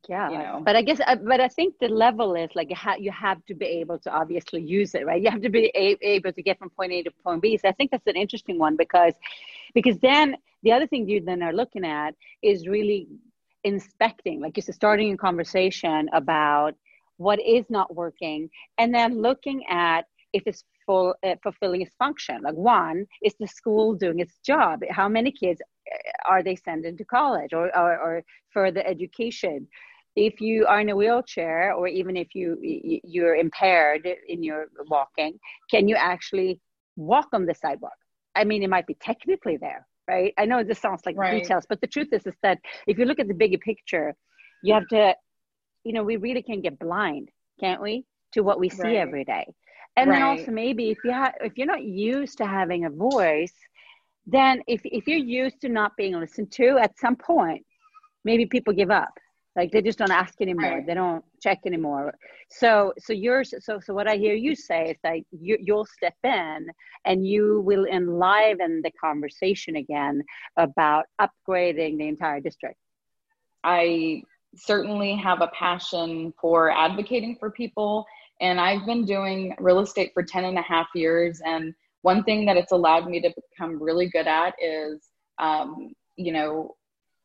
yeah, 0.08 0.30
you 0.30 0.38
know. 0.38 0.62
but 0.64 0.76
I 0.76 0.82
guess, 0.82 1.00
uh, 1.04 1.16
but 1.16 1.40
I 1.40 1.48
think 1.48 1.74
the 1.80 1.88
level 1.88 2.36
is 2.36 2.50
like 2.54 2.70
you, 2.70 3.10
have 3.10 3.44
to 3.46 3.54
be 3.54 3.66
able 3.66 3.98
to 4.00 4.10
obviously 4.10 4.62
use 4.62 4.94
it, 4.94 5.04
right? 5.04 5.20
You 5.20 5.30
have 5.30 5.42
to 5.42 5.48
be 5.48 5.72
able 5.74 6.32
to 6.32 6.42
get 6.42 6.58
from 6.58 6.70
point 6.70 6.92
A 6.92 7.02
to 7.02 7.10
point 7.24 7.42
B. 7.42 7.56
So 7.56 7.68
I 7.68 7.72
think 7.72 7.90
that's 7.90 8.06
an 8.06 8.16
interesting 8.16 8.58
one 8.58 8.76
because, 8.76 9.14
because 9.74 9.98
then 9.98 10.36
the 10.62 10.70
other 10.70 10.86
thing 10.86 11.08
you 11.08 11.20
then 11.20 11.42
are 11.42 11.52
looking 11.52 11.84
at 11.84 12.14
is 12.42 12.68
really 12.68 13.08
inspecting, 13.64 14.40
like 14.40 14.54
just 14.54 14.72
starting 14.72 15.12
a 15.12 15.16
conversation 15.16 16.08
about 16.12 16.74
what 17.16 17.40
is 17.40 17.66
not 17.70 17.94
working, 17.94 18.48
and 18.78 18.94
then 18.94 19.20
looking 19.20 19.64
at 19.68 20.06
if 20.32 20.42
it's 20.46 20.64
full, 20.86 21.14
uh, 21.24 21.34
fulfilling 21.42 21.82
its 21.82 21.94
function. 21.98 22.42
Like 22.42 22.54
one, 22.54 23.06
is 23.22 23.34
the 23.38 23.46
school 23.46 23.94
doing 23.94 24.20
its 24.20 24.38
job? 24.44 24.80
How 24.90 25.08
many 25.08 25.30
kids 25.30 25.60
uh, 25.60 26.30
are 26.30 26.42
they 26.42 26.56
sending 26.56 26.96
to 26.96 27.04
college 27.04 27.52
or, 27.52 27.66
or, 27.76 27.98
or 27.98 28.24
further 28.52 28.82
education? 28.86 29.68
If 30.16 30.40
you 30.40 30.66
are 30.66 30.80
in 30.80 30.90
a 30.90 30.96
wheelchair, 30.96 31.72
or 31.72 31.88
even 31.88 32.16
if 32.16 32.34
you 32.34 32.58
you're 32.60 33.36
impaired 33.36 34.06
in 34.28 34.42
your 34.42 34.66
walking, 34.88 35.38
can 35.70 35.88
you 35.88 35.96
actually 35.96 36.60
walk 36.96 37.28
on 37.32 37.46
the 37.46 37.54
sidewalk? 37.54 37.96
I 38.34 38.44
mean, 38.44 38.62
it 38.62 38.68
might 38.68 38.86
be 38.86 38.96
technically 39.00 39.56
there, 39.56 39.86
right? 40.08 40.34
I 40.38 40.44
know 40.44 40.62
this 40.62 40.78
sounds 40.78 41.02
like 41.06 41.16
right. 41.16 41.42
details, 41.42 41.64
but 41.68 41.80
the 41.80 41.86
truth 41.86 42.08
is, 42.12 42.26
is 42.26 42.34
that 42.42 42.58
if 42.86 42.98
you 42.98 43.04
look 43.04 43.18
at 43.18 43.28
the 43.28 43.34
bigger 43.34 43.58
picture, 43.58 44.14
you 44.62 44.74
have 44.74 44.86
to, 44.88 45.14
you 45.84 45.92
know, 45.92 46.02
we 46.02 46.16
really 46.16 46.42
can 46.42 46.60
get 46.60 46.78
blind, 46.78 47.30
can't 47.60 47.80
we, 47.80 48.04
to 48.32 48.42
what 48.42 48.58
we 48.60 48.68
see 48.68 48.82
right. 48.82 48.96
every 48.96 49.24
day. 49.24 49.46
And 49.96 50.08
right. 50.08 50.16
then 50.16 50.22
also 50.22 50.50
maybe 50.50 50.90
if 50.90 50.98
you 51.04 51.12
have, 51.12 51.34
if 51.40 51.56
you're 51.56 51.66
not 51.66 51.84
used 51.84 52.38
to 52.38 52.46
having 52.46 52.84
a 52.84 52.90
voice, 52.90 53.54
then 54.26 54.62
if 54.68 54.80
if 54.84 55.06
you're 55.06 55.18
used 55.18 55.60
to 55.62 55.68
not 55.68 55.96
being 55.96 56.18
listened 56.18 56.52
to, 56.52 56.78
at 56.78 56.98
some 56.98 57.16
point, 57.16 57.64
maybe 58.24 58.46
people 58.46 58.72
give 58.72 58.90
up 58.90 59.12
like 59.56 59.70
they 59.70 59.82
just 59.82 59.98
don't 59.98 60.10
ask 60.10 60.40
anymore 60.40 60.70
right. 60.70 60.86
they 60.86 60.94
don't 60.94 61.24
check 61.42 61.58
anymore 61.66 62.14
so 62.48 62.92
so 62.98 63.12
yours 63.12 63.52
so 63.60 63.78
so 63.80 63.92
what 63.92 64.08
i 64.08 64.16
hear 64.16 64.34
you 64.34 64.54
say 64.54 64.90
is 64.90 64.96
that 65.02 65.18
you, 65.30 65.56
you'll 65.60 65.86
step 65.86 66.14
in 66.24 66.66
and 67.04 67.26
you 67.26 67.60
will 67.60 67.84
enliven 67.86 68.80
the 68.82 68.90
conversation 68.92 69.76
again 69.76 70.22
about 70.56 71.04
upgrading 71.20 71.98
the 71.98 72.08
entire 72.08 72.40
district 72.40 72.76
I 73.64 74.22
certainly 74.54 75.14
have 75.16 75.40
a 75.40 75.48
passion 75.48 76.32
for 76.40 76.70
advocating 76.70 77.36
for 77.38 77.50
people. 77.50 78.04
And 78.40 78.60
I've 78.60 78.84
been 78.86 79.04
doing 79.04 79.54
real 79.58 79.80
estate 79.80 80.10
for 80.12 80.22
10 80.22 80.44
and 80.44 80.58
a 80.58 80.62
half 80.62 80.88
years. 80.94 81.40
And 81.44 81.74
one 82.02 82.24
thing 82.24 82.44
that 82.46 82.56
it's 82.56 82.72
allowed 82.72 83.08
me 83.08 83.20
to 83.20 83.32
become 83.50 83.82
really 83.82 84.08
good 84.08 84.26
at 84.26 84.54
is, 84.60 85.00
um, 85.38 85.92
you 86.16 86.32
know, 86.32 86.74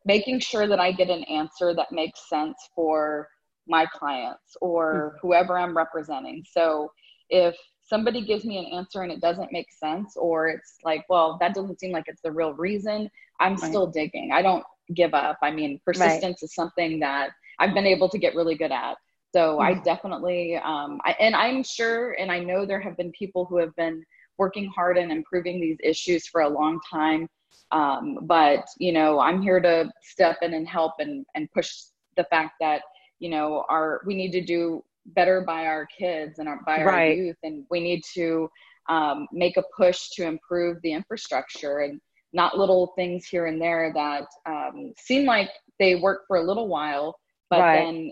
making 0.08 0.40
sure 0.40 0.68
that 0.68 0.80
I 0.80 0.94
get 0.94 1.10
an 1.10 1.24
answer 1.26 1.76
that 1.76 1.92
makes 1.92 2.30
sense 2.30 2.58
for 2.74 3.28
my 3.68 3.86
clients 3.94 4.56
or 4.62 4.88
mm-hmm. 4.94 5.18
whoever 5.22 5.60
I'm 5.60 5.76
representing. 5.76 6.44
So 6.50 6.90
if 7.30 7.56
somebody 7.84 8.26
gives 8.26 8.46
me 8.46 8.58
an 8.58 8.78
answer 8.78 9.02
and 9.02 9.12
it 9.12 9.20
doesn't 9.22 9.52
make 9.52 9.68
sense, 9.72 10.16
or 10.16 10.48
it's 10.48 10.78
like, 10.84 11.04
well, 11.10 11.38
that 11.42 11.54
doesn't 11.54 11.80
seem 11.80 11.92
like 11.92 12.06
it's 12.08 12.22
the 12.22 12.32
real 12.32 12.54
reason, 12.54 13.10
I'm 13.42 13.56
right. 13.56 13.70
still 13.70 13.88
digging. 13.88 14.32
I 14.34 14.42
don't 14.42 14.64
give 14.96 15.14
up. 15.14 15.38
I 15.44 15.52
mean, 15.52 15.80
persistence 15.86 16.24
right. 16.24 16.44
is 16.44 16.56
something 16.56 17.00
that 17.02 17.32
I've 17.60 17.74
been 17.74 17.86
able 17.86 18.08
to 18.10 18.18
get 18.18 18.34
really 18.34 18.56
good 18.56 18.72
at. 18.72 18.96
So 19.36 19.58
mm-hmm. 19.58 19.62
I 19.62 19.84
definitely, 19.84 20.56
um, 20.56 21.02
I, 21.04 21.16
and 21.20 21.36
I'm 21.36 21.64
sure, 21.64 22.14
and 22.14 22.32
I 22.32 22.40
know 22.40 22.66
there 22.66 22.80
have 22.80 22.96
been 22.96 23.12
people 23.12 23.44
who 23.44 23.58
have 23.58 23.76
been 23.76 24.06
working 24.38 24.72
hard 24.76 24.98
and 24.98 25.12
improving 25.12 25.60
these 25.60 25.78
issues 25.84 26.28
for 26.28 26.42
a 26.42 26.50
long 26.50 26.80
time. 26.90 27.28
Um, 27.72 28.20
but 28.24 28.66
you 28.78 28.92
know, 28.92 29.20
I'm 29.20 29.42
here 29.42 29.60
to 29.60 29.92
step 30.02 30.38
in 30.42 30.54
and 30.54 30.68
help 30.68 30.94
and 31.00 31.26
and 31.36 31.52
push 31.52 31.72
the 32.16 32.26
fact 32.26 32.54
that 32.62 32.82
you 33.20 33.30
know 33.30 33.66
our 33.70 34.02
we 34.06 34.16
need 34.16 34.32
to 34.32 34.42
do 34.42 34.84
better 35.08 35.42
by 35.42 35.66
our 35.66 35.88
kids 35.98 36.40
and 36.40 36.50
our, 36.50 36.62
by 36.66 36.80
our 36.80 36.86
right. 36.86 37.18
youth, 37.18 37.38
and 37.44 37.66
we 37.70 37.80
need 37.80 38.04
to 38.14 38.50
um, 38.90 39.28
make 39.32 39.58
a 39.58 39.64
push 39.76 40.10
to 40.12 40.26
improve 40.26 40.78
the 40.82 40.94
infrastructure 40.94 41.80
and 41.80 42.00
not 42.34 42.58
little 42.58 42.94
things 42.96 43.26
here 43.26 43.46
and 43.46 43.62
there 43.62 43.92
that 43.94 44.26
um, 44.46 44.94
seem 44.98 45.26
like 45.26 45.50
they 45.80 45.96
work 45.96 46.24
for 46.28 46.38
a 46.38 46.44
little 46.44 46.68
while, 46.68 47.18
but 47.50 47.60
right. 47.60 47.76
then 47.84 48.12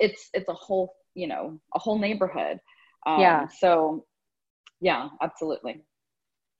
it's 0.00 0.30
it's 0.32 0.48
a 0.48 0.54
whole 0.54 0.94
you 1.14 1.26
know 1.26 1.58
a 1.74 1.78
whole 1.78 1.98
neighborhood. 1.98 2.58
Um, 3.06 3.20
yeah. 3.20 3.48
So 3.58 4.04
yeah, 4.82 5.08
absolutely. 5.22 5.80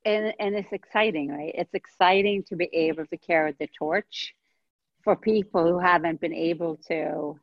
And 0.05 0.33
and 0.39 0.55
it's 0.55 0.73
exciting, 0.73 1.29
right? 1.29 1.53
It's 1.55 1.75
exciting 1.75 2.45
to 2.45 2.57
be 2.57 2.71
able 2.73 3.05
to 3.07 3.17
carry 3.17 3.55
the 3.59 3.69
torch 3.79 4.35
for 5.03 5.17
people 5.17 5.67
who 5.67 5.79
haven't 5.79 6.21
been 6.21 6.33
able 6.33 6.77
to 6.89 7.39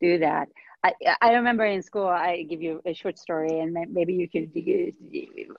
do 0.00 0.18
that. 0.18 0.48
I, 0.82 0.92
I 1.20 1.32
remember 1.32 1.66
in 1.66 1.82
school, 1.82 2.06
I 2.06 2.44
give 2.48 2.62
you 2.62 2.80
a 2.86 2.94
short 2.94 3.18
story, 3.18 3.58
and 3.60 3.76
maybe 3.92 4.14
you 4.14 4.28
can 4.28 4.50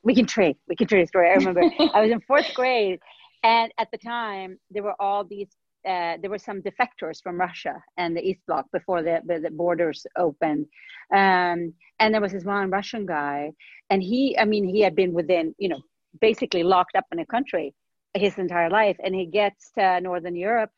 we 0.04 0.16
can 0.16 0.26
trade. 0.26 0.56
We 0.68 0.76
can 0.76 0.88
trade 0.88 1.04
a 1.04 1.08
story. 1.08 1.30
I 1.30 1.34
remember 1.34 1.62
I 1.94 2.02
was 2.02 2.10
in 2.10 2.22
fourth 2.22 2.52
grade, 2.56 3.00
and 3.44 3.72
at 3.78 3.90
the 3.92 3.98
time, 3.98 4.58
there 4.72 4.84
were 4.84 5.00
all 5.00 5.26
these, 5.26 5.50
uh, 5.88 6.18
there 6.22 6.30
were 6.30 6.38
some 6.38 6.62
defectors 6.62 7.22
from 7.22 7.40
Russia 7.40 7.82
and 7.98 8.16
the 8.16 8.22
East 8.22 8.42
Bloc 8.48 8.66
before 8.72 9.02
the, 9.04 9.22
the, 9.26 9.40
the 9.40 9.52
borders 9.52 10.06
opened. 10.18 10.68
Um, 11.14 11.74
and 12.00 12.14
there 12.14 12.22
was 12.22 12.32
this 12.32 12.46
one 12.46 12.70
Russian 12.70 13.06
guy, 13.06 13.52
and 13.90 14.02
he, 14.02 14.38
I 14.38 14.46
mean, 14.46 14.68
he 14.68 14.82
had 14.82 14.96
been 14.96 15.14
within, 15.14 15.56
you 15.58 15.70
know, 15.70 15.82
basically 16.20 16.64
locked 16.64 16.96
up 16.96 17.06
in 17.12 17.20
a 17.20 17.26
country 17.26 17.74
his 18.14 18.38
entire 18.38 18.70
life. 18.70 18.98
And 19.04 19.16
he 19.16 19.26
gets 19.26 19.72
to 19.78 20.02
Northern 20.02 20.36
Europe 20.36 20.72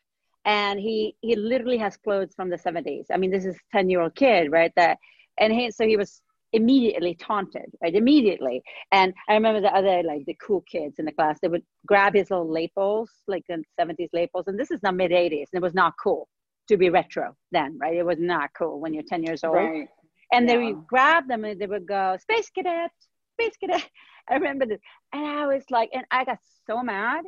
and 0.44 0.78
he 0.78 1.16
he 1.20 1.36
literally 1.36 1.78
has 1.78 1.96
clothes 1.96 2.34
from 2.34 2.50
the 2.50 2.56
70s. 2.56 3.06
I 3.12 3.16
mean, 3.16 3.30
this 3.30 3.44
is 3.44 3.56
10 3.72 3.88
year 3.90 4.00
old 4.00 4.14
kid, 4.14 4.52
right? 4.52 4.72
That 4.76 4.98
and 5.38 5.52
he 5.52 5.70
so 5.70 5.86
he 5.86 5.96
was 5.96 6.20
immediately 6.54 7.14
taunted, 7.14 7.66
right? 7.82 7.94
Immediately. 7.94 8.62
And 8.92 9.12
I 9.28 9.34
remember 9.34 9.60
the 9.60 9.74
other, 9.74 10.02
like 10.02 10.24
the 10.26 10.36
cool 10.40 10.62
kids 10.62 10.98
in 10.98 11.04
the 11.04 11.12
class, 11.12 11.38
they 11.40 11.48
would 11.48 11.64
grab 11.86 12.14
his 12.14 12.30
little 12.30 12.50
labels, 12.50 13.10
like 13.26 13.44
the 13.48 13.62
70s 13.78 14.08
labels. 14.12 14.44
And 14.46 14.58
this 14.58 14.70
is 14.70 14.82
not 14.82 14.94
mid 14.94 15.10
80s, 15.10 15.48
and 15.52 15.60
it 15.60 15.62
was 15.62 15.74
not 15.74 15.94
cool 16.02 16.28
to 16.68 16.76
be 16.76 16.88
retro 16.88 17.36
then, 17.52 17.76
right? 17.78 17.96
It 17.96 18.06
was 18.06 18.18
not 18.18 18.50
cool 18.56 18.80
when 18.80 18.94
you're 18.94 19.02
10 19.06 19.22
years 19.22 19.44
old. 19.44 19.56
Right. 19.56 19.88
And 20.32 20.48
yeah. 20.48 20.54
they 20.56 20.64
would 20.64 20.86
grab 20.86 21.28
them 21.28 21.44
and 21.44 21.60
they 21.60 21.66
would 21.66 21.86
go, 21.86 22.16
Space 22.20 22.50
Cadet, 22.50 22.90
Space 23.34 23.56
Cadet. 23.60 23.86
I 24.28 24.34
remember 24.34 24.64
this. 24.64 24.80
And 25.12 25.26
I 25.26 25.46
was 25.46 25.64
like, 25.70 25.90
and 25.92 26.04
I 26.10 26.24
got 26.24 26.38
so 26.66 26.82
mad. 26.82 27.24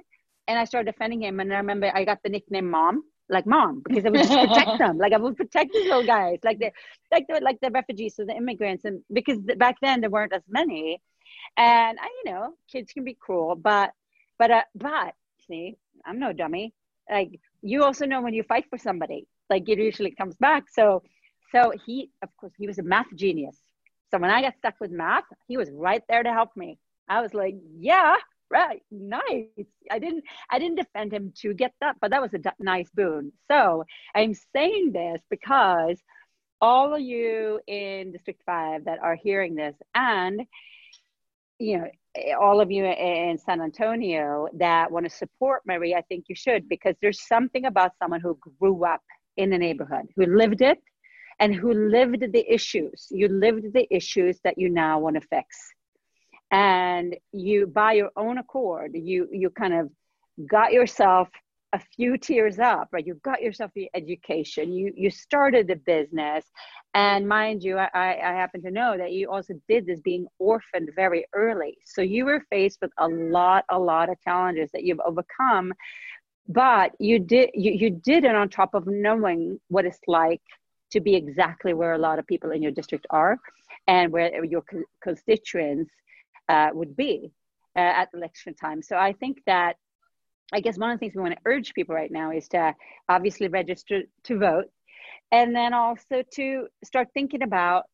And 0.49 0.59
I 0.59 0.65
started 0.65 0.91
defending 0.91 1.23
him. 1.23 1.41
And 1.41 1.53
I 1.53 1.59
remember 1.59 1.91
I 1.95 2.05
got 2.05 2.19
the 2.23 2.31
nickname 2.31 2.71
Mom 2.71 3.03
like 3.29 3.47
mom 3.47 3.83
because 3.87 4.05
I 4.07 4.11
would 4.11 4.23
just 4.23 4.39
protect 4.39 4.71
them. 4.79 4.99
Like 4.99 5.13
I 5.13 5.19
would 5.19 5.37
protect 5.37 5.73
these 5.73 5.85
little 5.87 6.05
guys, 6.05 6.39
like 6.45 6.59
the 6.59 6.71
like 7.13 7.27
the 7.29 7.41
like 7.43 7.59
the 7.61 7.71
refugees 7.71 8.19
or 8.19 8.27
the 8.27 8.37
immigrants, 8.37 8.85
and 8.85 9.03
because 9.13 9.39
back 9.39 9.77
then 9.83 10.01
there 10.01 10.11
weren't 10.11 10.33
as 10.33 10.43
many, 10.49 11.01
and 11.57 11.99
I 12.01 12.09
you 12.25 12.33
know 12.33 12.55
kids 12.71 12.93
can 12.93 13.05
be 13.05 13.15
cruel, 13.15 13.57
but 13.57 13.93
but 14.39 14.51
uh, 14.51 14.63
but 14.75 15.15
see 15.49 15.77
I'm 16.05 16.19
no 16.19 16.33
dummy. 16.33 16.73
Like 17.11 17.41
you 17.63 17.85
also 17.85 18.07
know 18.07 18.21
when 18.23 18.35
you 18.35 18.43
fight 18.43 18.67
for 18.71 18.79
somebody, 18.79 19.27
like 19.51 19.69
it 19.69 19.79
usually 19.79 20.13
comes 20.13 20.37
back. 20.37 20.65
So 20.71 21.03
so 21.53 21.73
he 21.85 22.11
of 22.23 22.29
course 22.37 22.53
he 22.59 22.67
was 22.67 22.79
a 22.79 22.83
math 22.83 23.13
genius. 23.15 23.59
So 24.11 24.19
when 24.19 24.31
I 24.31 24.41
got 24.43 24.57
stuck 24.59 24.75
with 24.81 24.91
math, 24.93 25.25
he 25.49 25.57
was 25.57 25.71
right 25.71 26.03
there 26.09 26.23
to 26.23 26.33
help 26.33 26.51
me. 26.57 26.79
I 27.09 27.21
was 27.21 27.35
like, 27.35 27.57
yeah, 27.79 28.17
right 28.51 28.83
nice. 28.91 29.67
I 29.91 29.99
didn't 29.99 30.25
i 30.51 30.59
didn't 30.59 30.77
defend 30.77 31.13
him 31.13 31.33
to 31.43 31.55
get 31.55 31.73
that 31.81 31.97
but 32.01 32.11
that 32.11 32.23
was 32.23 32.35
a 32.35 32.39
d- 32.39 32.51
nice 32.61 32.91
boon. 32.91 33.33
So 33.51 33.85
i'm 34.15 34.35
saying 34.35 34.93
this 34.93 35.21
because 35.31 36.01
all 36.61 36.95
of 36.95 37.01
you 37.01 37.61
in 37.67 38.13
district 38.13 38.43
5 38.47 38.85
that 38.85 38.99
are 39.03 39.17
hearing 39.17 39.55
this 39.55 39.77
and 39.95 40.43
you 41.59 41.79
know 41.79 41.87
eh, 42.17 42.33
all 42.33 42.61
of 42.61 42.71
you 42.71 42.85
in 42.85 43.39
san 43.39 43.61
antonio 43.61 44.49
that 44.55 44.91
want 44.91 45.05
to 45.05 45.11
support 45.11 45.63
marie 45.67 45.95
i 45.95 46.03
think 46.03 46.25
you 46.29 46.35
should 46.35 46.69
because 46.69 46.95
there's 47.01 47.27
something 47.27 47.67
about 47.67 47.93
someone 47.99 48.21
who 48.21 48.39
grew 48.59 48.85
up 48.85 49.01
in 49.37 49.51
the 49.51 49.59
neighborhood 49.59 50.07
who 50.17 50.25
lived 50.27 50.61
it 50.63 50.79
and 51.39 51.55
who 51.55 51.73
lived 51.73 52.33
the 52.33 52.45
issues. 52.53 53.09
You 53.11 53.29
lived 53.29 53.73
the 53.73 53.87
issues 53.95 54.41
that 54.45 54.59
you 54.59 54.71
now 54.71 54.99
want 54.99 55.17
to 55.17 55.21
fix 55.29 55.75
and 56.51 57.17
you 57.33 57.67
by 57.67 57.93
your 57.93 58.11
own 58.17 58.39
accord 58.39 58.93
you 58.95 59.29
you 59.33 59.51
kind 59.51 59.75
of 59.75 59.91
got 60.49 60.73
yourself 60.73 61.29
a 61.73 61.81
few 61.95 62.17
tiers 62.17 62.59
up 62.59 62.89
right? 62.93 63.07
You 63.07 63.15
got 63.23 63.43
yourself 63.43 63.71
the 63.75 63.91
education. 63.95 64.73
You 64.73 64.93
you 64.97 65.11
started 65.11 65.67
the 65.67 65.77
business. 65.77 66.45
And 66.95 67.29
mind 67.29 67.63
you 67.63 67.77
I, 67.77 67.89
I 67.95 68.33
happen 68.43 68.63
to 68.63 68.71
know 68.71 68.97
that 68.97 69.13
you 69.13 69.31
also 69.31 69.55
did 69.69 69.87
this 69.87 70.01
being 70.01 70.27
orphaned 70.39 70.91
very 70.97 71.27
early. 71.35 71.79
So 71.85 72.01
you 72.03 72.25
were 72.25 72.43
faced 72.51 72.79
with 72.81 72.93
a 72.99 73.09
lot 73.09 73.65
a 73.69 73.79
lot 73.79 74.09
of 74.09 74.21
challenges 74.23 74.71
that 74.73 74.85
you've 74.85 75.01
overcome. 75.01 75.73
But 76.49 76.93
you 76.99 77.19
did 77.19 77.51
you, 77.55 77.73
you 77.73 77.91
did 77.91 78.25
it 78.25 78.35
on 78.35 78.49
top 78.49 78.75
of 78.75 78.87
knowing 78.87 79.61
what 79.69 79.85
it's 79.85 80.01
like 80.07 80.43
to 80.93 81.01
be 81.01 81.15
exactly 81.15 81.75
where 81.75 81.95
a 81.95 81.99
lot 81.99 82.19
of 82.19 82.27
people 82.27 82.53
in 82.53 82.63
your 82.63 82.73
district 82.73 83.07
are 83.11 83.39
and 83.89 84.13
where 84.13 84.45
your 84.45 84.63
constituents 85.03 85.91
uh, 86.49 86.71
would 86.73 86.97
be 86.97 87.33
uh, 87.77 87.81
at 87.81 88.09
election 88.15 88.55
time. 88.55 88.83
So 88.83 88.97
I 88.97 89.13
think 89.13 89.43
that 89.47 89.77
I 90.53 90.61
guess 90.61 90.79
one 90.79 90.91
of 90.91 90.97
the 90.97 91.01
things 91.01 91.15
we 91.15 91.23
want 91.23 91.35
to 91.35 91.41
urge 91.45 91.75
people 91.75 91.95
right 91.95 92.11
now 92.11 92.31
is 92.31 92.49
to 92.49 92.75
obviously 93.09 93.49
register 93.49 94.03
to 94.25 94.39
vote 94.39 94.67
and 95.33 95.55
then 95.55 95.75
also 95.75 96.23
to 96.35 96.69
start 96.85 97.09
thinking 97.13 97.43
about 97.43 97.85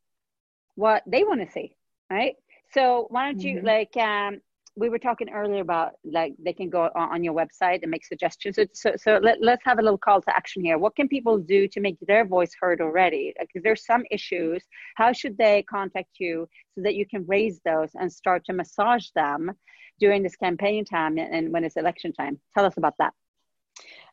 what 0.75 1.03
they 1.07 1.25
want 1.25 1.41
to 1.41 1.51
see, 1.53 1.77
right? 2.11 2.35
So 2.73 3.07
why 3.11 3.27
don't 3.27 3.43
you 3.43 3.59
mm-hmm. 3.59 3.67
like 3.67 3.97
um, 3.97 4.41
we 4.75 4.89
were 4.89 4.99
talking 4.99 5.29
earlier 5.31 5.61
about 5.61 5.93
like 6.05 6.33
they 6.39 6.55
can 6.55 6.71
go 6.71 6.89
on, 6.95 7.23
your 7.23 7.35
website 7.35 7.83
and 7.83 7.91
make 7.91 8.07
suggestions. 8.07 8.57
So, 8.57 8.65
so, 8.73 8.95
so 8.97 9.21
let, 9.23 9.43
let's 9.43 9.63
have 9.65 9.79
a 9.79 9.83
little 9.83 9.99
call 9.99 10.23
to 10.23 10.35
action 10.35 10.65
here. 10.65 10.79
What 10.79 10.97
can 10.97 11.09
people 11.09 11.37
do 11.39 11.69
to 11.69 11.81
make 11.81 11.99
their 12.01 12.25
voice 12.25 12.53
heard 12.59 12.81
already? 12.81 13.35
Like, 13.39 13.51
if 13.55 13.63
there's 13.63 13.85
some 13.85 14.05
issues. 14.11 14.65
How 14.97 15.13
should 15.13 15.37
they 15.37 15.63
contact 15.65 16.13
you 16.19 16.49
so 16.75 16.81
that 16.83 16.95
you 16.95 17.05
can 17.07 17.27
raise 17.27 17.61
those 17.65 17.91
and 17.95 18.11
start 18.11 18.47
to 18.47 18.55
massage 18.55 19.11
them 19.15 19.53
during 20.01 20.23
this 20.23 20.37
campaign 20.37 20.87
time 20.87 21.19
and, 21.19 21.35
and 21.35 21.53
when 21.53 21.65
it's 21.65 21.77
election 21.77 22.15
time? 22.15 22.41
Tell 22.55 22.65
us 22.65 22.79
about 22.79 22.95
that. 22.99 23.13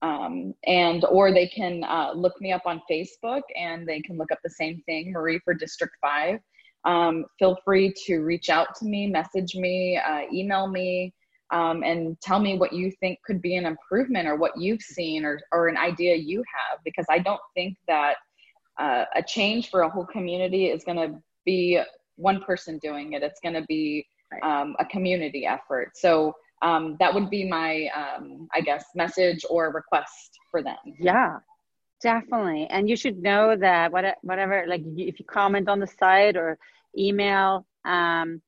um, 0.03 0.55
and 0.67 1.05
or 1.07 1.33
they 1.33 1.47
can 1.47 1.85
uh, 1.85 2.13
look 2.15 2.41
me 2.41 2.53
up 2.53 2.63
on 2.67 2.83
facebook 2.91 3.43
and 3.57 3.87
they 3.87 4.01
can 4.01 4.17
look 4.17 4.33
up 4.33 4.39
the 4.43 4.51
same 4.51 4.83
thing 4.87 5.13
marie 5.13 5.41
for 5.45 5.55
district 5.55 5.95
5 6.01 6.39
um, 6.85 7.25
feel 7.39 7.57
free 7.65 7.93
to 8.07 8.19
reach 8.21 8.49
out 8.49 8.75
to 8.77 8.85
me 8.85 9.07
message 9.07 9.55
me 9.55 9.99
uh, 9.99 10.23
email 10.33 10.67
me 10.67 11.13
um, 11.53 11.83
and 11.83 12.19
tell 12.23 12.39
me 12.39 12.57
what 12.57 12.73
you 12.73 12.91
think 13.01 13.19
could 13.25 13.43
be 13.43 13.57
an 13.57 13.67
improvement 13.67 14.27
or 14.27 14.37
what 14.37 14.53
you've 14.57 14.81
seen 14.81 15.25
or, 15.25 15.39
or 15.53 15.69
an 15.69 15.77
idea 15.77 16.15
you 16.15 16.39
have 16.39 16.79
because 16.85 17.07
i 17.11 17.19
don't 17.19 17.41
think 17.55 17.77
that 17.87 18.17
uh, 18.81 19.05
a 19.15 19.23
change 19.23 19.71
for 19.71 19.83
a 19.83 19.89
whole 19.89 20.07
community 20.07 20.67
is 20.67 20.83
going 20.85 20.97
to 20.97 21.19
be 21.45 21.81
one 22.17 22.41
person 22.43 22.79
doing 22.79 23.13
it. 23.13 23.23
It's 23.23 23.41
going 23.41 23.55
to 23.55 23.65
be 23.69 24.07
um, 24.43 24.75
a 24.79 24.85
community 24.85 25.47
effort. 25.47 25.91
So 25.95 26.35
um, 26.63 26.97
that 27.01 27.13
would 27.13 27.29
be 27.31 27.49
my 27.49 27.89
um, 27.95 28.49
i 28.55 28.61
guess 28.61 28.85
message 28.95 29.45
or 29.51 29.73
request 29.73 30.39
for 30.51 30.63
them 30.63 30.77
yeah 30.99 31.39
definitely 32.03 32.67
and 32.71 32.89
you 32.89 32.97
should 32.97 33.19
know 33.19 33.57
that 33.57 33.93
what, 33.93 34.05
whatever 34.23 34.65
like 34.67 34.83
if 34.97 35.19
you 35.19 35.25
comment 35.25 35.69
on 35.69 35.79
the 35.79 35.87
site 35.87 36.37
or 36.37 36.59
email 36.97 37.67
um, 37.85 38.41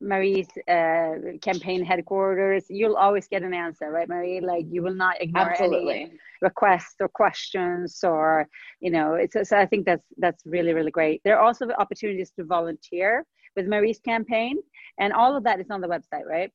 Marie's 0.00 0.48
uh, 0.68 1.38
campaign 1.40 1.84
headquarters, 1.84 2.64
you'll 2.68 2.96
always 2.96 3.28
get 3.28 3.42
an 3.42 3.54
answer, 3.54 3.90
right, 3.90 4.08
Marie? 4.08 4.40
Like 4.40 4.66
you 4.68 4.82
will 4.82 4.94
not 4.94 5.20
ignore 5.20 5.50
Absolutely. 5.50 5.94
any 5.94 6.12
requests 6.42 6.96
or 7.00 7.08
questions, 7.08 8.04
or 8.04 8.46
you 8.80 8.90
know, 8.90 9.14
it's. 9.14 9.48
So 9.48 9.56
I 9.56 9.64
think 9.64 9.86
that's 9.86 10.04
that's 10.18 10.44
really 10.44 10.74
really 10.74 10.90
great. 10.90 11.22
There 11.24 11.38
are 11.38 11.44
also 11.44 11.68
opportunities 11.78 12.30
to 12.32 12.44
volunteer 12.44 13.24
with 13.56 13.66
Marie's 13.66 13.98
campaign, 13.98 14.58
and 15.00 15.12
all 15.14 15.34
of 15.34 15.44
that 15.44 15.60
is 15.60 15.70
on 15.70 15.80
the 15.80 15.88
website, 15.88 16.26
right? 16.26 16.52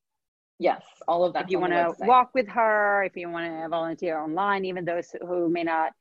Yes, 0.62 0.84
all 1.08 1.26
of 1.26 1.34
that. 1.34 1.46
If 1.46 1.50
you 1.50 1.60
want 1.60 1.74
to 1.74 1.92
walk 2.06 2.36
with 2.36 2.48
her, 2.50 3.04
if 3.04 3.18
you 3.18 3.32
want 3.32 3.48
to 3.48 3.68
volunteer 3.68 4.20
online, 4.20 4.64
even 4.64 4.86
those 4.86 5.16
who 5.28 5.50
may 5.50 5.64
not 5.64 5.92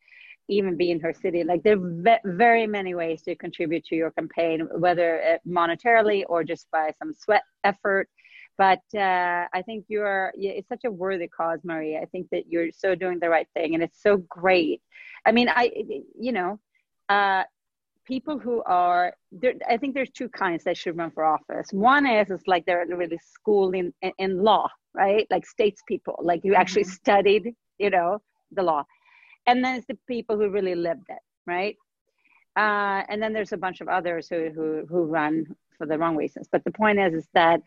even 0.49 0.77
be 0.77 0.91
in 0.91 1.01
her 1.01 1.15
city. 1.15 1.45
Like 1.45 1.63
there 1.63 1.79
are 1.79 2.21
very 2.25 2.67
many 2.67 2.95
ways 2.95 3.23
to 3.23 3.35
contribute 3.35 3.85
to 3.87 3.97
your 3.97 4.11
campaign, 4.11 4.69
whether 4.77 5.39
monetarily 5.49 6.25
or 6.29 6.45
just 6.45 6.71
by 6.71 6.93
some 6.99 7.15
sweat 7.15 7.43
effort. 7.65 8.11
But 8.59 8.83
uh, 8.95 9.47
I 9.55 9.63
think 9.65 9.87
you're, 9.89 10.31
it's 10.37 10.69
such 10.69 10.85
a 10.85 10.91
worthy 10.91 11.29
cause, 11.29 11.61
Marie. 11.65 11.97
I 11.97 12.05
think 12.05 12.29
that 12.31 12.45
you're 12.51 12.71
so 12.71 12.95
doing 12.95 13.19
the 13.19 13.31
right 13.31 13.49
thing 13.55 13.73
and 13.73 13.83
it's 13.83 14.03
so 14.03 14.19
great. 14.29 14.83
I 15.25 15.33
mean, 15.33 15.49
I, 15.49 15.73
you 16.21 16.33
know, 16.33 16.61
uh, 17.09 17.45
people 18.15 18.39
who 18.39 18.63
are, 18.65 19.15
there, 19.33 19.55
I 19.69 19.77
think 19.77 19.95
there's 19.95 20.11
two 20.11 20.29
kinds 20.29 20.65
that 20.65 20.77
should 20.77 20.97
run 20.97 21.11
for 21.13 21.25
office. 21.25 21.69
One 21.73 22.05
is, 22.07 22.31
it's 22.31 22.47
like 22.47 22.65
they're 22.67 22.85
really 22.87 23.21
schooled 23.35 23.75
in, 23.75 23.93
in, 24.03 24.13
in 24.19 24.43
law, 24.43 24.69
right? 24.95 25.27
Like 25.31 25.45
statespeople, 25.47 26.17
like 26.31 26.41
you 26.45 26.55
actually 26.55 26.85
mm-hmm. 26.85 27.03
studied, 27.03 27.45
you 27.79 27.91
know, 27.91 28.21
the 28.53 28.63
law 28.63 28.85
and 29.47 29.65
then 29.65 29.77
it's 29.77 29.87
the 29.87 29.99
people 30.07 30.37
who 30.37 30.49
really 30.49 30.75
lived 30.75 31.07
it 31.09 31.19
right 31.47 31.77
uh, 32.57 33.03
and 33.09 33.23
then 33.23 33.33
there's 33.33 33.53
a 33.53 33.57
bunch 33.57 33.81
of 33.81 33.89
others 33.89 34.29
who, 34.29 34.51
who 34.55 34.87
who 34.89 35.05
run 35.05 35.47
for 35.77 35.87
the 35.87 35.99
wrong 35.99 36.17
reasons 36.17 36.49
but 36.51 36.63
the 36.65 36.71
point 36.71 36.99
is 36.99 37.15
is 37.15 37.29
that 37.35 37.61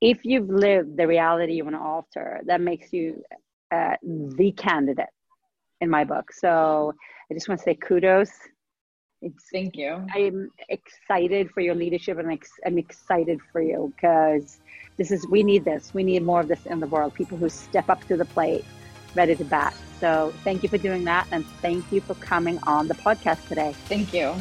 if 0.00 0.24
you've 0.24 0.48
lived 0.48 0.96
the 0.96 1.06
reality 1.06 1.54
you 1.54 1.64
want 1.64 1.76
to 1.76 1.80
alter 1.80 2.40
that 2.46 2.60
makes 2.60 2.92
you 2.92 3.22
uh, 3.70 3.96
the 4.02 4.52
candidate 4.52 5.14
in 5.80 5.88
my 5.88 6.04
book 6.04 6.32
so 6.32 6.92
i 7.30 7.34
just 7.34 7.48
want 7.48 7.58
to 7.58 7.64
say 7.64 7.74
kudos 7.74 8.30
thank 9.52 9.76
you 9.76 10.04
i'm 10.14 10.50
excited 10.68 11.50
for 11.50 11.60
your 11.60 11.74
leadership 11.74 12.18
and 12.18 12.30
ex- 12.30 12.60
i'm 12.64 12.78
excited 12.78 13.40
for 13.52 13.60
you 13.60 13.92
because 13.96 14.60
this 14.96 15.10
is 15.10 15.26
we 15.28 15.42
need 15.42 15.64
this 15.64 15.92
we 15.92 16.02
need 16.02 16.22
more 16.22 16.40
of 16.40 16.48
this 16.48 16.66
in 16.66 16.80
the 16.80 16.86
world 16.86 17.12
people 17.14 17.36
who 17.36 17.48
step 17.48 17.88
up 17.88 18.06
to 18.06 18.16
the 18.16 18.24
plate 18.24 18.64
ready 19.14 19.34
to 19.34 19.44
bat 19.44 19.74
so 20.00 20.32
thank 20.44 20.62
you 20.62 20.68
for 20.68 20.78
doing 20.78 21.04
that. 21.04 21.26
And 21.32 21.44
thank 21.60 21.90
you 21.90 22.00
for 22.00 22.14
coming 22.14 22.58
on 22.64 22.88
the 22.88 22.94
podcast 22.94 23.46
today. 23.48 23.74
Thank 23.86 24.12
you. 24.14 24.34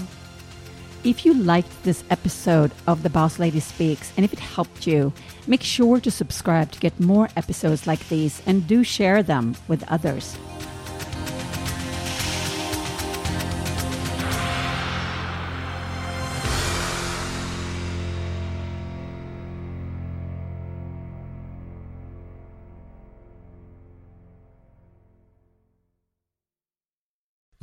If 1.03 1.25
you 1.25 1.33
liked 1.33 1.83
this 1.83 2.03
episode 2.09 2.71
of 2.85 3.03
The 3.03 3.09
Boss 3.09 3.39
Lady 3.39 3.59
Speaks 3.59 4.11
and 4.17 4.25
if 4.25 4.33
it 4.33 4.39
helped 4.39 4.85
you, 4.85 5.13
make 5.45 5.63
sure 5.63 5.99
to 5.99 6.11
subscribe 6.11 6.71
to 6.71 6.79
get 6.79 6.99
more 6.99 7.29
episodes 7.35 7.87
like 7.87 8.07
these 8.09 8.41
and 8.45 8.67
do 8.67 8.83
share 8.83 9.23
them 9.23 9.55
with 9.67 9.83
others. 9.89 10.37